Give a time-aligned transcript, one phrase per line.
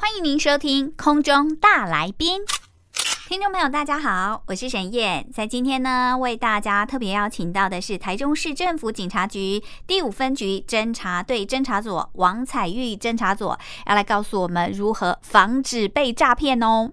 [0.00, 2.40] 欢迎您收听空中大来宾，
[3.28, 13.54] 听众朋友，大家好，我是沈燕，在今天呢，为大家特别邀请到的是台中市政府警察局第五分局侦查队侦查组王彩玉侦查组，
[13.86, 16.90] 要来告诉我们如何防止被诈骗哦。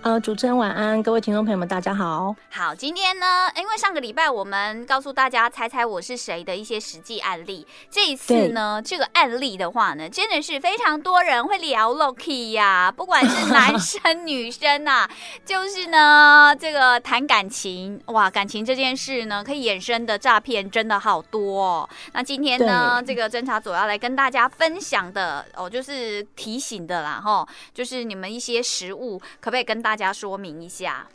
[0.00, 2.34] 呃，主持人晚安，各位听众朋友们，大家好。
[2.50, 15.10] 好，今天呢，因为上个礼拜我们告诉大家猜猜我是谁的一些实际案例，这一次呢，这个案例的话呢，真的是非常多人会聊 Loki 呀，不管是 男生女生呐、啊，
[15.44, 21.90] 就是呢，这个谈感情，哇，感情这件事呢，可以衍生的诈骗真的好多哦。
[22.12, 31.06] 那今天呢，这个侦查组要来跟大家分享的哦，就是提醒的啦，哈，就是你们一些实物，可不可以跟大家说明一下。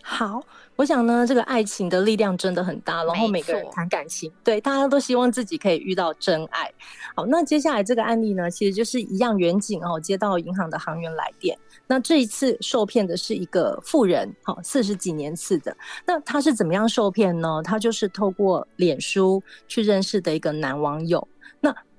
[0.00, 0.40] 好，
[0.76, 6.72] 我想呢，这个爱情的力量真的很大，然后每个人谈感情，对，大家都希望自己可以遇到真爱。
[7.14, 17.60] 好，那接下来这个案例呢，其实就是一样，远景哦接到银行的行员来电，那这一次受骗的是一个富人，好，四十几年次的，那他是怎么样受骗呢？
[17.62, 21.37] 他就是透过脸书去认识的一个男网友，那。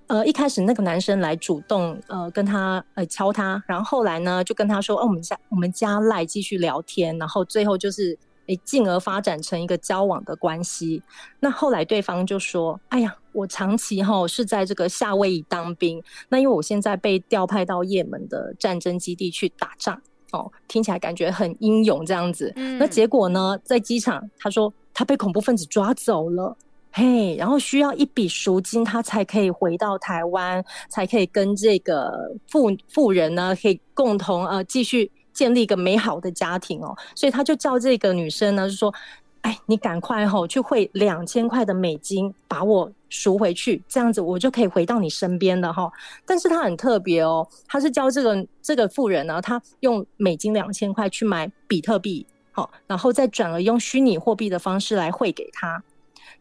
[0.09, 11.03] 呃，一开始那个男生来主动呃跟他呃敲他，然后后来呢就跟他说，哦，我们家我们加赖继续聊天，然后最后就是诶进而发展成一个交往的关系。
[11.39, 20.01] 那后来对方就说，哎呀，我长期哈是在这个夏威夷当兵，那因为我现在被调派到也门的战争基地去打仗，
[20.31, 22.51] 哦，听起来感觉很英勇这样子。
[22.55, 22.79] 嗯。
[22.79, 26.57] 那结果呢，在机场他说他被恐怖分子抓走了。
[26.91, 36.97] 嘿，然后需要一笔赎金，他才可以回到台湾，才可以跟这个富富人呢，可以共同呃继续建立一个美好的家庭哦。
[37.15, 38.93] 所以他就叫这个女生呢，就说
[39.41, 45.89] ：“哎，你赶快吼、哦、去汇两千块的美金，把我赎回去，这样子我就可以回到你身边了哈、”
[46.25, 55.81] 但是他很特别哦，他是教这个这个富人呢，他用美金两千块去买比特币，好、然后再转而用虚拟货币的方式来汇给他。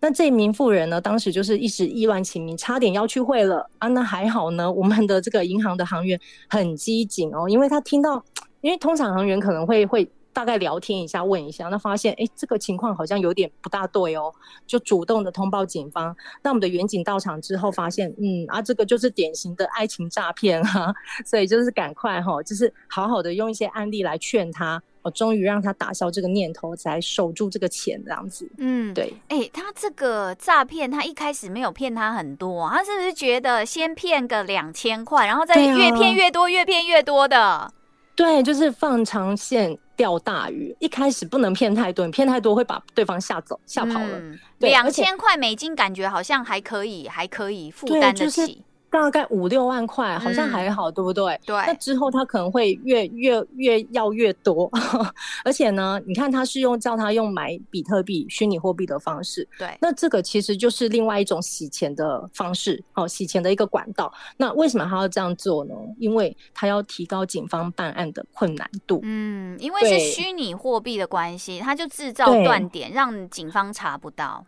[0.01, 3.89] 那这名妇人呢，当时就是一时意乱情迷，差点要去汇了啊。
[3.89, 8.25] 那还好呢，我们的这个银行的行员很机警哦，因为他听到，
[8.61, 14.33] 因为通常行员可能会会大概聊天一下，问一下，那发现哎，这个情况好像有点不大对哦，
[14.69, 16.15] 就主动的通报警方。
[16.45, 20.95] 那我们的员警到场之后，发现嗯啊，这个就是典型的爱情诈骗哈，
[21.27, 24.81] 所以就是赶快哈，就是好好的用一些案例来劝他。
[25.09, 28.47] 我终于让他打消这个念头，才守住这个钱，这样子。
[28.59, 29.15] 嗯，对。
[29.29, 37.73] 哎、欸，他这个诈骗，他一开始没有骗他很多，他是不是觉得先骗个两千块，然后再越骗越多，越骗越多的？
[38.15, 40.77] 对，就是放长线钓大鱼。
[40.79, 44.21] 一开始不能骗太多，你骗太多会把对方吓走、吓跑了。
[44.59, 48.63] 两千块美金感觉好像还可以，还可以负担得起。
[48.91, 51.39] 大概五六万块，好像还好，嗯，对不对？
[51.45, 51.57] 对。
[51.67, 54.71] 那之后他可能会越越越要越多，
[55.45, 59.77] 而且呢，你看他是用叫他用买比特币、虚拟货币的方式，对。
[59.81, 64.13] 那这个其实就是另外一种洗钱的方式，哦，洗钱的一个管道。
[64.37, 65.75] 那为什么他要这样做呢？
[65.99, 69.01] 因为他要提高警方办案的困难度。
[69.03, 74.45] 嗯，因为是虚拟货币的关系，他就制造断点，让警方查不到。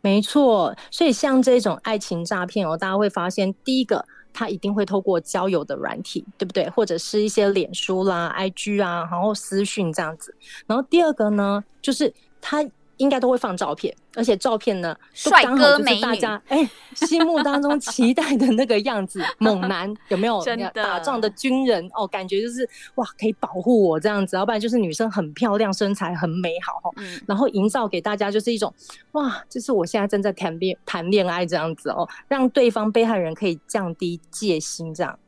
[0.00, 6.68] 没错，所以像这种爱情诈骗哦，大家会发现，第一个，他一定会透过交友的软体，对不对？
[6.70, 10.34] 或者是一些脸书啦、IG 啊，然后私讯这样子。
[10.66, 12.64] 然后第二个呢，就是他。
[12.98, 16.42] 应该都会放照片，而且照片呢，帅哥就是，大家
[16.94, 20.40] 心目当中期待的那个样子，猛男有没有？
[20.44, 28.72] 真的打仗的军人哦，感觉就是哇，可以保护我这样子，要不然就是女生很漂亮，身材很美好，嗯，然后营造给大家就是一种
[29.12, 35.18] 哇，就是我现在正在谈恋谈恋爱这样子哦，让对方被害人可以降低戒心这样。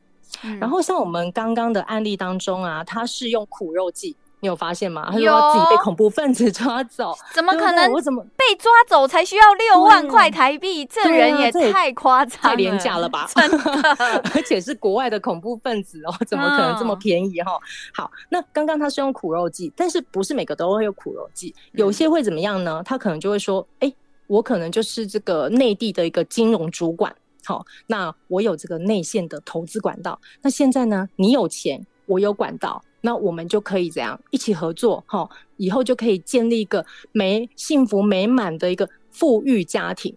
[0.43, 4.15] 嗯、然后像我们刚刚的案例当中啊，他是用苦肉计。
[4.41, 5.09] 你有发现吗？
[5.11, 7.91] 他说自己被恐怖分子抓走， 怎么可能？
[7.91, 10.85] 我怎么被抓走才需要六万块台币？
[10.85, 13.27] 这人也太夸张了，太廉价了吧？
[13.35, 13.59] 真的，
[14.33, 17.51] 而且是国外的恐怖分子哦，怎么可能这么便宜哈？
[17.93, 21.53] 好，那刚刚他是用苦肉计，但是不是每个都会有苦肉计？
[21.73, 22.81] 有些会怎么样呢？
[22.85, 23.93] 他可能就会说：“哎，
[24.27, 27.13] 我可能就是这个内地的一个金融主管，
[27.43, 30.19] 好，那我有这个内线的投资管道。
[30.41, 40.15] 那现在呢，你有钱，我有管道。”那我们就可以这样一起合作，哈，以后就可以建立一个美幸福美满的一个富裕家庭。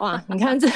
[0.00, 0.68] 哇，你看这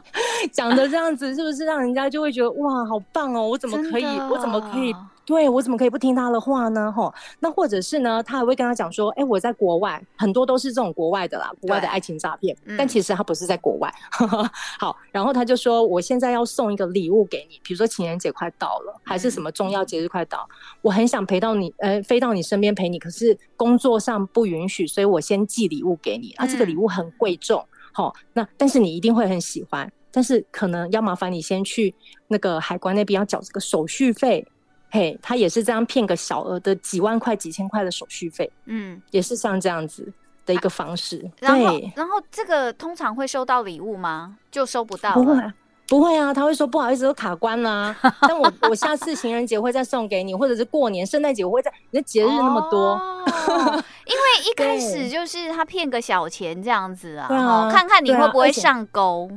[0.52, 3.48] 讲的这样子，是不是让人家就会觉得哇，好棒哦！
[3.48, 4.94] 我怎么可以，我怎么可以？
[5.30, 6.90] 对，我怎么可以不听他的话呢？
[6.90, 13.88] 吼，那或者是呢，他还会跟他讲说，哎，我在国外，很多都是这种国外的啦，国外的爱情诈骗，但其实他不是在国外。
[14.20, 14.28] 嗯、
[14.80, 26.32] 好，然后他就说，我现在要送一个礼物给你，比如说情人节快到了，还是什么重要节日快到，嗯、我很想陪到你，呃，飞到你身边陪你，可是工作上不允许，所以我先寄礼物给你。
[26.32, 31.94] 啊，这个礼物很贵重，好、嗯，那但是你一定会很喜欢，但是可能要麻烦你先去
[32.26, 34.44] 那个海关那边要缴这个手续费。
[34.90, 40.12] 嘿，他也是这样骗个小额的几万块、几千块的手续费，嗯，也是像这样子
[40.44, 41.24] 的一个方式。
[41.40, 44.36] 啊、然后，然后这个通常会收到礼物吗？
[44.50, 45.14] 就收不到？
[45.14, 45.52] 不会，
[45.88, 47.96] 不会啊，他会说不好意思，都卡关了、啊。
[48.22, 51.72] 但我我下次情人节会再送给你，或者是过年、圣诞节我会再。
[51.90, 59.30] 你的节日那么多，哦、因为 一开始就是他骗个小钱这样子啊，啊看看你会不会上钩。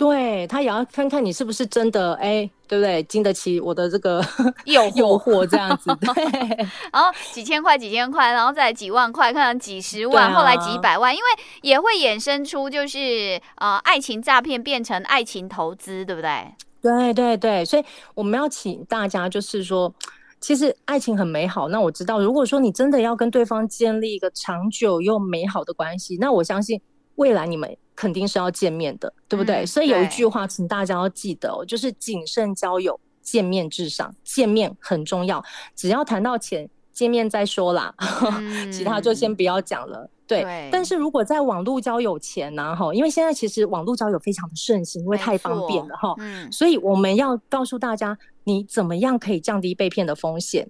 [0.00, 3.02] 对，他也要看看你是不是真的哎，对不对？
[3.02, 4.24] 经得起我的这个
[4.64, 6.24] 诱 诱惑这样子，对。
[6.90, 11.24] 然后几千块、几千块，然后再几万块，可能几十万，啊、后来几百万，因为
[11.60, 16.46] 也会衍生出就是呃，爱情诈骗变成爱情投资，对不对？
[16.80, 19.92] 对对对，所以我们要请大家就是说，
[20.40, 21.68] 其实爱情很美好。
[21.68, 26.80] 那我知道，如果说你真的要跟对方建立一个长久又美好的关系，那我相信
[27.20, 27.76] 未来你们。
[27.96, 29.56] 肯定是要见面的，对不对？
[29.56, 35.44] 嗯、所以有一句话，请大家要记得哦，就是谨慎交友，见面至上，见面很重要。
[35.76, 40.08] 只要谈到钱，见面再说啦，嗯、 其他就先不要讲了。
[40.26, 50.66] 对，对，但是如果在网络交友前呢，哈，因为现在其实网络交友非常的盛行，因为太方便了哈，嗯，所以我们要告诉大家，你怎么样可以降低被骗的风险？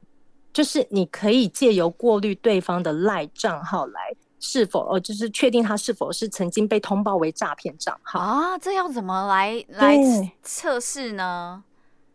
[0.53, 4.10] 就是你可以借由过滤对方的赖账号来。
[4.41, 8.59] 是否呃，就是确定他是否是曾经被通报为诈骗账号啊？
[8.59, 9.97] 这要怎么来来
[10.43, 11.63] 测试呢？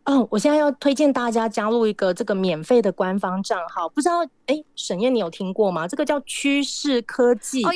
[0.08, 5.88] 嗯，我现在要推荐大家加入一个这个免费的官方账号，不知道哎，沈燕你有听过吗？
[5.88, 7.72] 这个叫趋势科技防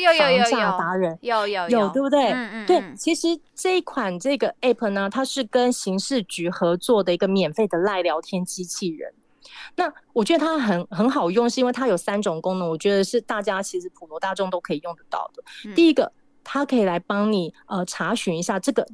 [0.49, 2.31] 诈达人，有有有，有对不对？
[2.31, 9.13] 嗯嗯，对，其实这一款这个 app 呢，它是跟刑事局合作的一个免费的赖聊天机器人。
[9.77, 15.43] 那我觉得它很很好用，是因为它有三种功能，我觉得是大家其实普罗大众都可以用得到的。
[15.65, 16.13] 嗯、第一个，
[16.45, 18.87] 它可以来帮你呃查询一下这个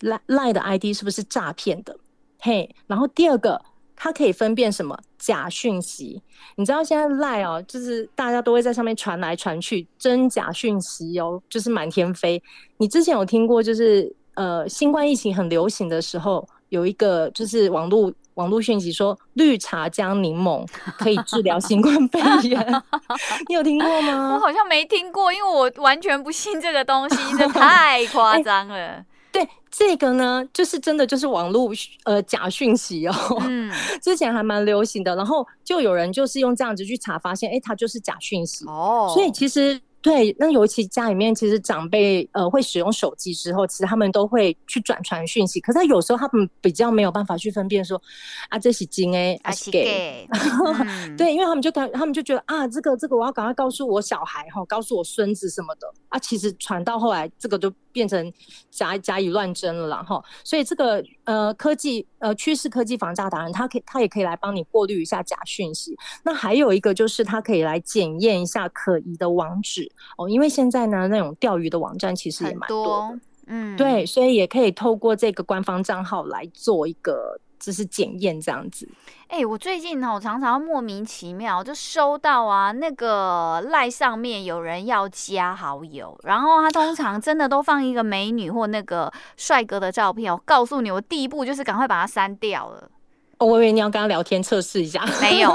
[0.00, 1.96] 赖赖的 ID 是不是诈骗的，
[2.40, 2.74] 嘿。
[2.86, 3.62] 然后第二个，
[3.94, 6.20] 它可以分辨什么假讯息。
[6.56, 12.42] 你知道现在赖哦，就是大家都会在上面传来传去，真假讯息哦，就是满天飞。
[12.78, 18.12] 你之前有听过，就是呃新冠疫情很流行的时候，有一个就是网络。
[18.34, 20.66] 网络讯息说绿茶加柠檬
[20.98, 22.82] 可以治疗新冠肺炎，
[23.48, 24.34] 你有听过吗？
[24.34, 28.74] 我好像没听过，因为我完全不信这个东西，这太 夸张了。
[28.74, 31.70] 欸、对，这个呢，就是真的就是网络
[32.04, 33.14] 呃假讯息哦。
[33.40, 39.10] 嗯，之前还蛮流行的，然后就有人就是用这样子去查，发现哎，它就是假讯息哦。
[39.14, 39.80] 所以其实。
[40.02, 48.02] 对，那尤其家里面其实长辈呃会使用手机之后，其实他们都会去转传讯息，可是他有时候他们比较没有办法去分辨说
[48.48, 55.86] 啊这是真的还是假的， 对，因为他们就感他们就觉得啊这个这个我要赶快告诉我小孩哈，告诉我孙子什么的。
[56.08, 58.30] 啊，其实传到后来这个就变成
[58.70, 69.90] 假假以乱真了啦哈，所以这个呃科技呃趋势科技防诈达人，他可以他也可以来帮你过滤一下假讯息，那还有一个就是他可以来检验一下可疑的网址。
[70.16, 78.88] 哦，因为现在呢，那种钓鱼的网站其实也蛮多，多，嗯，对，所以也可以透过这个官方账号来做一个就是检验这样子。
[79.28, 90.30] 哎、欸，我最近呢，我常常莫名其妙就收到啊，那个赖上面有人要加好友，然后他通常真的都放一个美女或那个帅哥的照片。
[90.30, 92.90] 我告诉你，我第一步就是赶快把它删掉了。
[93.38, 95.50] 哦，我以为你要跟他聊天测试一下，没有。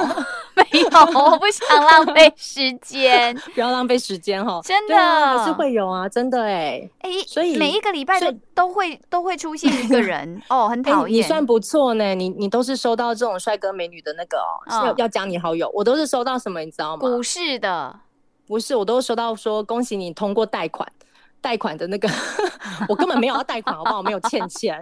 [0.83, 4.59] 我不想浪费时间， 不要浪费时间哈。
[4.63, 11.19] 真的还是会有啊，真的哎哎，所以每一个礼拜都都会都会出现一个人 哦，很讨厌。
[11.19, 17.01] 你算不错呢，你你都是收到这种帅哥美女的那个哦，要要加你好友，我都是收到什么你知道吗？
[17.01, 17.99] 股市的，
[18.47, 20.87] 不是，我都收到说恭喜你通过贷款。
[21.39, 22.09] 贷款的那个，
[22.87, 23.97] 我根本没有要贷款，好不好？
[23.97, 24.81] 我没有欠钱。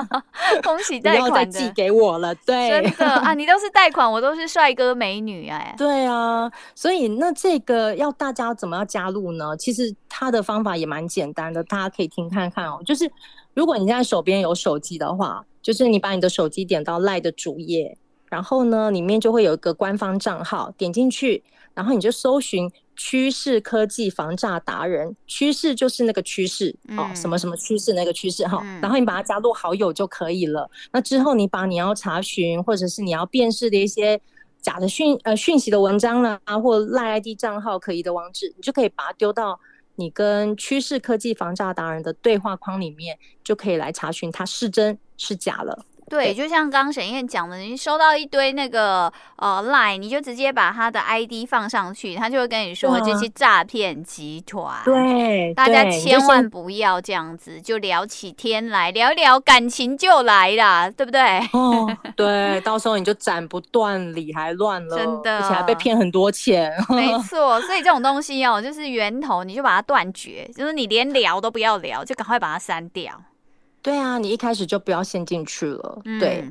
[0.62, 2.34] 恭喜 贷款寄给我了。
[2.36, 5.74] 对，真的啊，你都是贷款，我都是帅哥美女哎。
[5.76, 9.56] 对啊，所以那这个要大家怎么样加入呢？
[9.56, 12.80] 其实它的方法也蛮简单的，大家可以听看看哦。
[12.84, 13.10] 就是
[13.54, 17.96] 如果你现在手边有手机的话，就是你把你的手机点到 LINE 的主页，
[18.28, 21.42] 然后呢，里面就会有一个官方账号，点进去，
[21.74, 22.70] 然后你就搜寻。
[22.96, 30.70] 趋势科技防诈达人，趋势就是那个趋势、嗯、哦，什么什么趋势那个趋势哈，嗯、然后你把它加入好友就可以了。
[30.92, 34.20] 那之后你把你要查询或者是你要辨识的一些
[34.62, 39.58] 假的讯呃讯息的文章啦，或 LINE ID 账号可疑的网址，你就可以把它丢到
[39.96, 45.84] 你跟趋势科技防诈达人的对话框里面，就可以来查询它是真是假了。
[46.14, 54.76] 对，就像刚刚沈燕讲的，你收到一堆那个呃 line，你就直接把他的 ID 放上去，他就会跟你说这是诈骗集团。
[54.84, 61.20] 对，大家千万不要这样子，就聊起天来，聊一聊感情就来了，对不对？
[61.52, 66.72] 哦， 对，到时候你就斩不断，理还乱了，真的，而且还被骗很多钱。
[66.90, 73.20] 没 错，所以这种东西哦，就是源头，你就把它断绝，就是你连聊都不要聊，就赶快把它删掉。
[73.84, 76.00] 对啊，你一开始就不要陷进去了。
[76.18, 76.42] 对，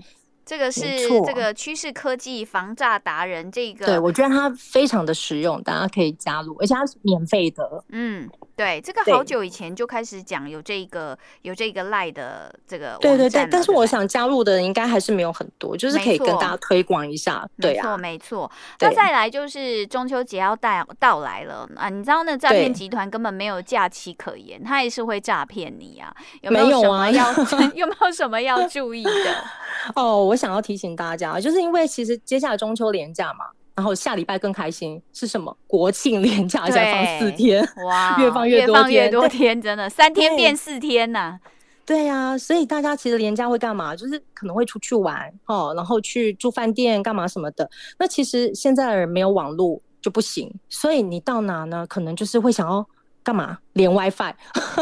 [0.46, 0.82] 这个是
[1.26, 7.84] 这个趋势科技防诈达人这个，对，我觉得它非常的实用，大家可以加入，而且它是免费的。
[7.90, 8.30] 嗯。
[8.56, 17.50] 对，这个好久以前就开始讲有这个有这个赖的这个对对对，但是我想加入的人应该还是没有很多，就是可以跟大家推广一下。
[17.60, 18.52] 对啊，没错没错。
[18.82, 26.16] 那再来就是中秋节要到到来了啊，你知道那诈骗集团根本没有假期可言，他也是会诈骗你啊。
[26.42, 27.34] 有没有什么要
[27.74, 29.44] 有没有什么要注意的？
[29.96, 33.46] 哦，我想要提醒大家，就是因为其实接下来中秋连假嘛。
[33.76, 35.56] 然后下礼拜更开心是什么？
[35.68, 41.40] 国庆连假才放四天，哇，越放越多天，越放越多天，真的三天变四天呐、啊！
[41.86, 43.96] 对呀、啊，所以大家其实连假会干嘛？
[43.96, 47.70] 就是可能会出去玩哦，然后去住饭店干嘛什么的。
[48.00, 51.86] 那其实现在的人没有网络就不行，所以你到哪呢？
[51.88, 52.88] 可能就是会想要
[53.24, 53.58] 干嘛？
[53.74, 54.34] 连 WiFi，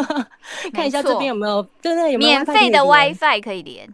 [0.74, 3.88] 看一下这边有没有对对，有没有免费的 WiFi 可以连。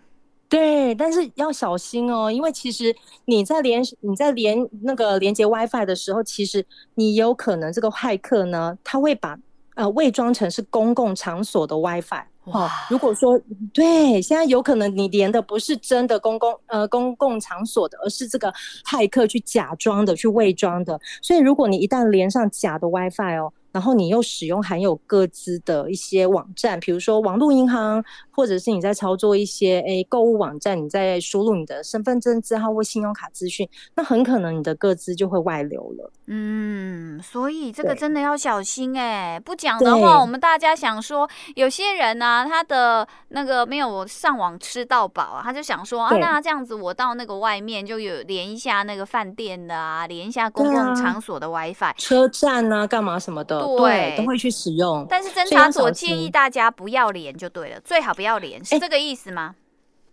[0.50, 9.38] 对，但是要小心哦，因为其实你在连你在连那个连接 WiFi 的时候，其实你有可能这个骇客呢，他会把
[9.76, 12.24] 呃伪装成是公共场所的 WiFi。
[12.46, 13.38] 哇、哦，如果说
[13.74, 18.50] 对，现在有可能你连的不是真的公共呃公共场所的，而是这个
[18.90, 23.52] 骇客去假装的去伪装的，所以如果你一旦连上假的 WiFi 哦。
[23.74, 28.04] 然后你又使用含有各自的一些网站，比如说网络银行，
[28.38, 36.12] 或者是你在操作一些诶购物网站，你在输入你的身份证字号或信用卡资讯，那很可能你的个资就会外流了。
[36.28, 53.58] 嗯，所以这个真的要小心哎，不讲的话，我们大家想说，有些人呢、啊，他的那个没有上网吃到饱啊，他就想说啊，那这样子我到那个外面就有连一下那个饭店的啊，连一下公共场所的 WiFi，、啊、车站啊，干嘛什么的。
[53.78, 55.08] 对，都会去使用。
[55.10, 59.56] 但是侦查所建议大家不要连就对了，最好不要连，是这个意思吗？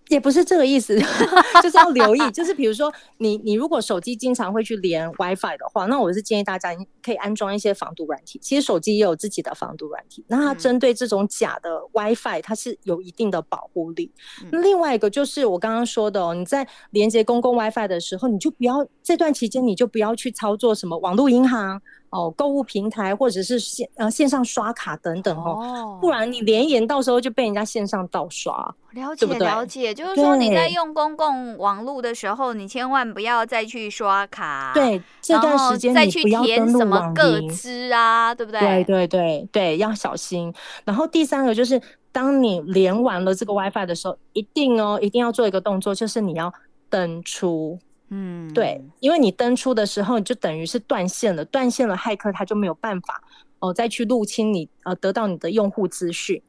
[0.09, 0.94] 也不是这个意思，
[1.62, 2.21] 就是要留意。
[2.30, 8.38] 就是比如说你，你你如果手机经常会去连 WiFi 的话，那我是建议大家可以安装一些防毒软体。
[8.42, 14.12] 其实手机也有自己的防毒软体，那它针对这种假的 WiFi，它是有一定的保护力。
[14.50, 21.80] 那、嗯、另外一个就是我刚刚说的哦，你在连接公共 WiFi 的时候，你就不要这段期间你就不要去操作什么网络银行。
[22.14, 28.54] 哦，购物平台或者是线呃线上刷卡等等哦，哦，不然你连延到时候就被人家线上盗刷。
[28.92, 34.71] 了解对对了解，就是说你在用公共网络的时候，你千万不要再去刷卡。
[34.73, 38.61] 对，这段时间再去填什么个资啊，对不对？
[38.61, 40.54] 对对对对，要小心。
[40.85, 41.80] 然后第三个就是，
[42.12, 46.54] 当你连完了这个 WiFi 的时候，一定哦，一定要做一个动作，就是你要
[46.88, 47.76] 登出。
[48.16, 53.21] 嗯，对，因为你登出的时候，你就等于是断线了，断线了，骇客他就没有办法
[53.59, 56.40] 哦再去入侵你，呃，得到你的用户资讯。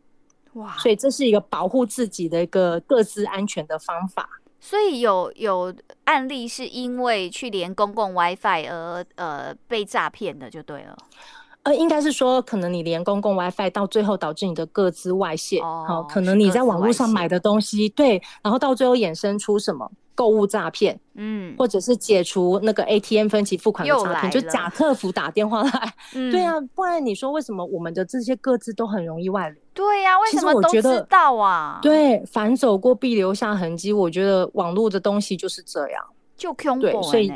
[0.53, 4.29] 哇，所以这是一个保护自己的一个各自安全的方法。
[4.60, 10.95] 所以有有案例是因为去连公共 WiFi 而呃被诈骗的，就对了。
[11.63, 19.91] 呃，应该是说，可能你连公共 WiFi 到最后导致你的各自外泄，哦，好，可能你在网络上买的东西，对，然后到最后衍生出什么？
[20.15, 29.62] 购物诈骗，嗯，或者是解除那个 ATM 分期付款的诈骗，就假客服打电话来， 嗯，对啊，不然你说为什么我们的这些各自都很容易外流？
[29.74, 31.79] 对呀，啊，为什么都知道啊？
[31.81, 36.03] 对，反走过必留下痕迹，我觉得网络的东西就是这样，
[36.38, 37.31] 就恐怖，所以。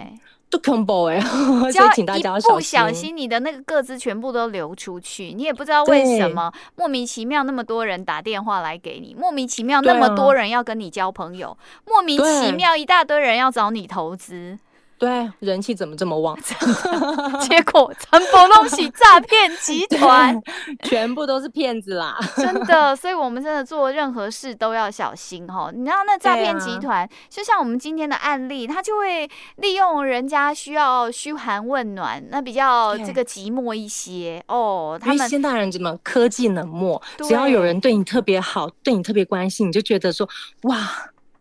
[0.49, 1.19] 都恐怖哎！
[1.71, 14.57] 所以请大家不小心，你的那个个资全部都流出去，你也不知道为什么莫名其妙那么多人打电话来给你，莫名其妙那么多人要跟你交朋友，莫名其妙一大堆人要找你投资。
[14.99, 16.37] 对，人气怎么这么旺？
[17.47, 20.37] 结果全部弄起诈骗集团，
[20.83, 22.19] 全部都是骗子啦！
[22.35, 25.71] 真的，所以我们真的做任何事都要小心哈。
[25.73, 29.25] 你知道那诈骗集团，啊，就像我们今天的案例，他就会
[29.55, 34.99] 利用人家需要嘘寒问暖，那比较这个寂寞一些哦。
[35.01, 37.01] 他们现代人怎么科技冷漠？
[37.19, 40.27] 只要有人对你特别好，对你特别关心，你就觉得说
[40.63, 40.77] 哇。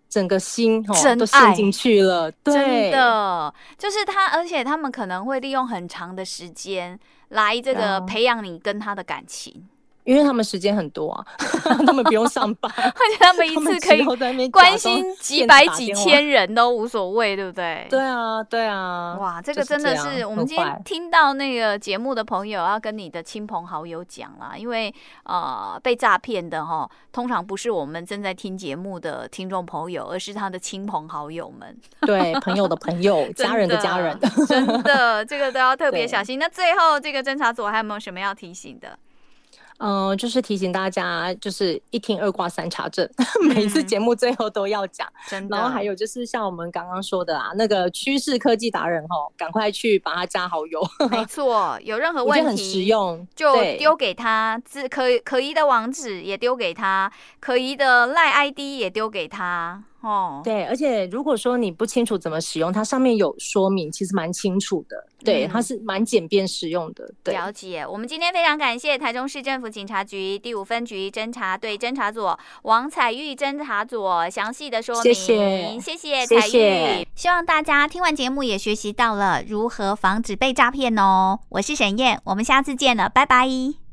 [0.08, 3.54] 整个心哦都陷进去了，对，真的。
[3.76, 6.98] 就是他，而且他们可能会利用很长的时间
[7.28, 9.68] 来这个培养你跟他的感情。
[10.08, 11.22] 因为他们时间很多啊，
[11.86, 14.02] 他们不用上班， 而且他们 一次可以
[14.48, 17.86] 关心几百几千人都无所谓，对不对？
[17.90, 24.92] 对啊，对啊，哇，这个真的是我们今天听到那个节目的朋友要跟你的亲朋好友讲啦，因为
[25.24, 36.38] 呃被诈骗的哈，通常不是我们正在听节目的听众朋友，而是他的亲朋好友们，对，朋友的朋友，家人的家人，真的这个都要特别小心。
[36.38, 38.98] 那最后这个侦查组还有没有什么要提醒的？
[39.78, 45.06] 嗯，就是提醒大家，就是一听二挂三查证， 嗯、每次节目最后都要讲。
[45.28, 45.56] 真的。
[45.56, 50.82] 然后还有就是像我们刚刚说的啊，那个趋势科技达人哦，赶快去把他加好友。
[51.10, 59.82] 没 错，有任何问题很实用，就丢给他，自可可疑的网址也丢给他，可疑的赖 ID 也丢给他。
[60.00, 64.96] 哦，对，而且如果说你不清楚怎么使用，它上面有说明，其实蛮清楚的。
[65.24, 67.12] 对，嗯、它是蛮简便使用的。
[67.24, 67.84] 对，了解。
[67.84, 72.28] 我们今天非常感谢台中市政府警察局第五分局侦查队侦查组
[72.62, 75.12] 王彩玉侦查组详细的说明。
[75.12, 76.40] 谢谢，谢谢彩玉。
[76.40, 77.08] 谢谢。
[77.16, 81.40] 希望大家听完节目也学习到了如何防止被诈骗哦。
[81.48, 83.87] 我是沈燕，我们下次见了，拜拜。